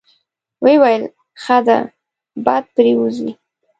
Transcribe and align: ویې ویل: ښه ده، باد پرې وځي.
ویې 0.63 0.77
ویل: 0.81 1.03
ښه 1.43 1.57
ده، 1.67 1.77
باد 2.45 2.63
پرې 2.75 2.93
وځي. 2.99 3.31